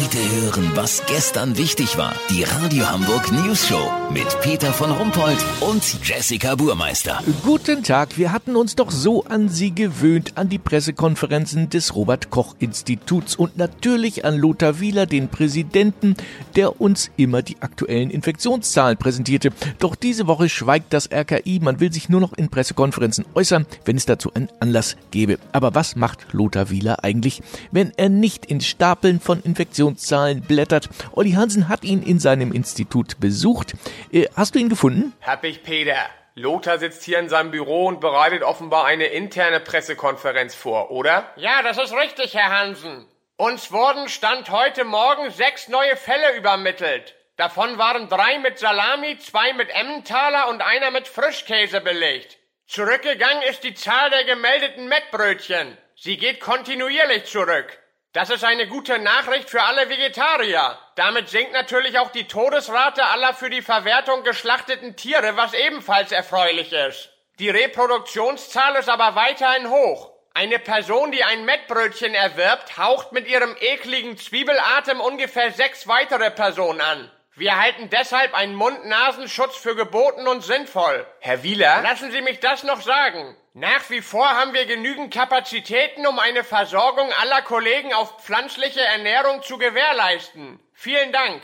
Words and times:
Heute 0.00 0.18
hören, 0.42 0.70
was 0.76 1.02
gestern 1.06 1.58
wichtig 1.58 1.98
war. 1.98 2.14
Die 2.30 2.44
Radio 2.44 2.88
Hamburg 2.88 3.32
News 3.32 3.66
Show 3.66 3.90
mit 4.12 4.40
Peter 4.42 4.72
von 4.72 4.92
Rumpold 4.92 5.44
und 5.60 5.82
Jessica 6.04 6.54
Burmeister. 6.54 7.20
Guten 7.42 7.82
Tag, 7.82 8.16
wir 8.16 8.30
hatten 8.30 8.54
uns 8.54 8.76
doch 8.76 8.92
so 8.92 9.24
an 9.24 9.48
Sie 9.48 9.74
gewöhnt, 9.74 10.32
an 10.36 10.48
die 10.48 10.58
Pressekonferenzen 10.58 11.68
des 11.68 11.96
Robert 11.96 12.30
Koch 12.30 12.54
Instituts 12.60 13.34
und 13.34 13.56
natürlich 13.56 14.24
an 14.24 14.38
Lothar 14.38 14.78
Wieler, 14.78 15.06
den 15.06 15.28
Präsidenten, 15.28 16.14
der 16.54 16.80
uns 16.80 17.10
immer 17.16 17.42
die 17.42 17.60
aktuellen 17.60 18.10
Infektionszahlen 18.10 18.98
präsentierte. 18.98 19.50
Doch 19.80 19.96
diese 19.96 20.28
Woche 20.28 20.48
schweigt 20.48 20.92
das 20.92 21.10
RKI, 21.10 21.58
man 21.60 21.80
will 21.80 21.92
sich 21.92 22.08
nur 22.08 22.20
noch 22.20 22.34
in 22.34 22.50
Pressekonferenzen 22.50 23.24
äußern, 23.34 23.66
wenn 23.84 23.96
es 23.96 24.06
dazu 24.06 24.32
einen 24.32 24.48
Anlass 24.60 24.96
gäbe. 25.10 25.38
Aber 25.50 25.74
was 25.74 25.96
macht 25.96 26.32
Lothar 26.32 26.70
Wieler 26.70 27.02
eigentlich, 27.02 27.42
wenn 27.72 27.92
er 27.96 28.08
nicht 28.08 28.46
in 28.46 28.60
Stapeln 28.60 29.18
von 29.18 29.42
Infektionszahlen 29.88 30.42
blättert. 30.42 30.88
Olli 31.12 31.32
Hansen 31.32 31.68
hat 31.68 31.84
ihn 31.84 32.02
in 32.02 32.18
seinem 32.18 32.52
Institut 32.52 33.20
besucht. 33.20 33.74
Äh, 34.12 34.26
hast 34.36 34.54
du 34.54 34.58
ihn 34.58 34.68
gefunden? 34.68 35.12
Hab 35.22 35.44
ich, 35.44 35.62
Peter. 35.62 35.96
Lothar 36.34 36.78
sitzt 36.78 37.02
hier 37.02 37.18
in 37.18 37.28
seinem 37.28 37.50
Büro 37.50 37.86
und 37.86 38.00
bereitet 38.00 38.42
offenbar 38.42 38.84
eine 38.84 39.06
interne 39.06 39.60
Pressekonferenz 39.60 40.54
vor, 40.54 40.90
oder? 40.90 41.32
Ja, 41.36 41.62
das 41.62 41.78
ist 41.78 41.92
richtig, 41.92 42.34
Herr 42.34 42.56
Hansen. 42.56 43.06
Uns 43.36 43.72
wurden 43.72 44.08
Stand 44.08 44.50
heute 44.50 44.84
Morgen 44.84 45.30
sechs 45.30 45.68
neue 45.68 45.96
Fälle 45.96 46.36
übermittelt. 46.36 47.14
Davon 47.36 47.78
waren 47.78 48.08
drei 48.08 48.38
mit 48.38 48.58
Salami, 48.58 49.18
zwei 49.18 49.52
mit 49.52 49.70
Emmentaler 49.70 50.48
und 50.48 50.60
einer 50.60 50.90
mit 50.90 51.08
Frischkäse 51.08 51.80
belegt. 51.80 52.38
Zurückgegangen 52.66 53.42
ist 53.48 53.64
die 53.64 53.74
Zahl 53.74 54.10
der 54.10 54.24
gemeldeten 54.24 54.88
Mettbrötchen. 54.88 55.76
Sie 55.96 56.18
geht 56.18 56.40
kontinuierlich 56.40 57.24
zurück. 57.24 57.78
Das 58.14 58.30
ist 58.30 58.42
eine 58.42 58.66
gute 58.66 58.98
Nachricht 58.98 59.50
für 59.50 59.62
alle 59.62 59.90
Vegetarier. 59.90 60.78
Damit 60.94 61.28
sinkt 61.28 61.52
natürlich 61.52 61.98
auch 61.98 62.10
die 62.10 62.26
Todesrate 62.26 63.04
aller 63.04 63.34
für 63.34 63.50
die 63.50 63.60
Verwertung 63.60 64.22
geschlachteten 64.22 64.96
Tiere, 64.96 65.36
was 65.36 65.52
ebenfalls 65.52 66.10
erfreulich 66.10 66.72
ist. 66.72 67.10
Die 67.38 67.50
Reproduktionszahl 67.50 68.76
ist 68.76 68.88
aber 68.88 69.14
weiterhin 69.14 69.68
hoch. 69.68 70.10
Eine 70.32 70.58
Person, 70.58 71.12
die 71.12 71.22
ein 71.22 71.44
Mettbrötchen 71.44 72.14
erwirbt, 72.14 72.78
haucht 72.78 73.12
mit 73.12 73.28
ihrem 73.28 73.54
ekligen 73.60 74.16
Zwiebelatem 74.16 75.00
ungefähr 75.00 75.52
sechs 75.52 75.86
weitere 75.86 76.30
Personen 76.30 76.80
an. 76.80 77.10
Wir 77.38 77.56
halten 77.56 77.88
deshalb 77.88 78.34
einen 78.34 78.56
Mund-Nasenschutz 78.56 79.56
für 79.56 79.76
geboten 79.76 80.26
und 80.26 80.42
sinnvoll. 80.42 81.06
Herr 81.20 81.44
Wieler? 81.44 81.82
Lassen 81.82 82.10
Sie 82.10 82.20
mich 82.20 82.40
das 82.40 82.64
noch 82.64 82.80
sagen. 82.80 83.36
Nach 83.54 83.88
wie 83.90 84.00
vor 84.00 84.28
haben 84.28 84.54
wir 84.54 84.66
genügend 84.66 85.14
Kapazitäten, 85.14 86.04
um 86.08 86.18
eine 86.18 86.42
Versorgung 86.42 87.08
aller 87.12 87.42
Kollegen 87.42 87.94
auf 87.94 88.24
pflanzliche 88.24 88.80
Ernährung 88.80 89.44
zu 89.44 89.56
gewährleisten. 89.56 90.58
Vielen 90.72 91.12
Dank. 91.12 91.40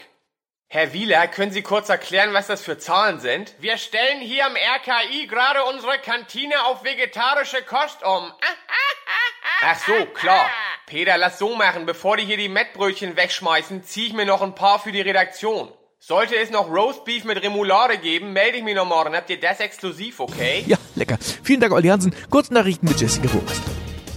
Herr 0.66 0.92
Wieler, 0.92 1.28
können 1.28 1.52
Sie 1.52 1.62
kurz 1.62 1.88
erklären, 1.88 2.34
was 2.34 2.48
das 2.48 2.64
für 2.64 2.76
Zahlen 2.76 3.20
sind? 3.20 3.54
Wir 3.60 3.78
stellen 3.78 4.18
hier 4.20 4.46
am 4.46 4.56
RKI 4.56 5.28
gerade 5.28 5.62
unsere 5.62 6.00
Kantine 6.00 6.64
auf 6.64 6.82
vegetarische 6.82 7.62
Kost 7.62 8.02
um. 8.02 8.32
Ach 9.62 9.78
so, 9.78 10.06
klar. 10.06 10.50
Peter, 10.86 11.16
lass 11.18 11.38
so 11.38 11.54
machen. 11.54 11.86
Bevor 11.86 12.16
die 12.16 12.24
hier 12.24 12.36
die 12.36 12.48
Mettbrötchen 12.48 13.16
wegschmeißen, 13.16 13.84
zieh 13.84 14.08
ich 14.08 14.12
mir 14.12 14.26
noch 14.26 14.42
ein 14.42 14.56
paar 14.56 14.80
für 14.80 14.90
die 14.90 15.00
Redaktion. 15.00 15.72
Sollte 16.06 16.36
es 16.36 16.50
noch 16.50 16.68
Roastbeef 16.68 17.24
mit 17.24 17.42
Remoulade 17.42 17.96
geben, 17.96 18.34
melde 18.34 18.58
ich 18.58 18.62
mich 18.62 18.74
noch 18.74 18.84
morgen. 18.84 19.16
Habt 19.16 19.30
ihr 19.30 19.40
das 19.40 19.58
exklusiv, 19.60 20.20
okay? 20.20 20.62
Ja, 20.66 20.76
lecker. 20.96 21.16
Vielen 21.42 21.60
Dank, 21.60 21.72
Olli 21.72 21.88
Hansen. 21.88 22.14
Kurznachrichten 22.28 22.86
mit 22.86 23.00
Jessica 23.00 23.26
Burmeister. 23.26 23.70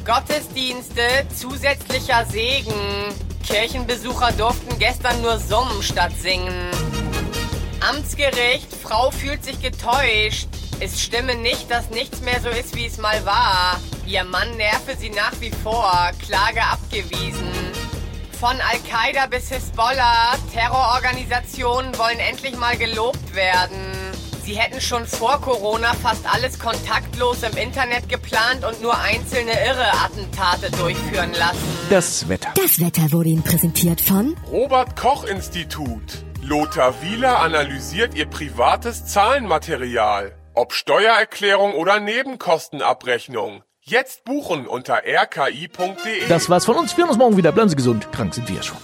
Gottesdienste, 0.05 1.01
zusätzlicher 1.33 2.25
Segen. 2.25 2.73
Kirchenbesucher 3.41 4.33
durften 4.33 4.77
gestern 4.79 5.21
nur 5.21 5.39
summen 5.39 5.81
statt 5.81 6.11
singen. 6.21 6.71
Amtsgericht, 7.79 8.67
Frau 8.83 9.09
fühlt 9.09 9.45
sich 9.45 9.61
getäuscht. 9.61 10.49
Es 10.81 11.01
stimme 11.01 11.35
nicht, 11.35 11.71
dass 11.71 11.89
nichts 11.89 12.19
mehr 12.19 12.41
so 12.41 12.49
ist, 12.49 12.75
wie 12.75 12.87
es 12.87 12.97
mal 12.97 13.25
war. 13.25 13.79
Ihr 14.05 14.25
Mann 14.25 14.57
nerve 14.57 14.97
sie 14.99 15.09
nach 15.11 15.39
wie 15.39 15.51
vor. 15.63 16.11
Klage 16.21 16.63
abgewiesen. 16.63 17.66
Von 18.39 18.61
Al-Qaida 18.61 19.25
bis 19.25 19.49
Hisbollah, 19.49 20.35
Terrororganisationen 20.53 21.97
wollen 21.97 22.19
endlich 22.19 22.55
mal 22.55 22.77
gelobt 22.77 23.33
werden. 23.33 23.79
Sie 24.43 24.53
hätten 24.53 24.79
schon 24.79 25.07
vor 25.07 25.41
Corona 25.41 25.93
fast 25.95 26.31
alles 26.31 26.59
kontaktlos 26.59 27.41
im 27.41 27.57
Internet 27.57 28.07
geplant 28.07 28.63
und 28.63 28.79
nur 28.83 28.95
einzelne 28.95 29.53
irre 29.53 29.91
Attentate 30.05 30.69
durchführen 30.69 31.33
lassen. 31.33 31.57
Das 31.89 32.29
Wetter. 32.29 32.53
Das 32.55 32.79
Wetter 32.79 33.11
wurde 33.11 33.29
Ihnen 33.29 33.41
präsentiert 33.43 34.01
von 34.01 34.37
Robert 34.51 34.95
Koch 34.95 35.23
Institut. 35.23 36.23
Lothar 36.43 37.01
Wieler 37.01 37.39
analysiert 37.39 38.13
Ihr 38.13 38.27
privates 38.27 39.07
Zahlenmaterial. 39.07 40.37
Ob 40.53 40.73
Steuererklärung 40.73 41.73
oder 41.73 41.99
Nebenkostenabrechnung. 41.99 43.63
Jetzt 43.89 44.25
buchen 44.25 44.67
unter 44.67 45.03
rki.de. 45.05 46.27
Das 46.27 46.49
war's 46.49 46.65
von 46.65 46.75
uns. 46.75 46.97
Wir 46.97 47.05
hören 47.05 47.11
uns 47.11 47.17
morgen 47.17 47.37
wieder. 47.37 47.53
Bleiben 47.53 47.69
Sie 47.69 47.75
gesund. 47.77 48.11
Krank 48.11 48.33
sind 48.33 48.49
wir 48.49 48.61
schon. 48.61 48.75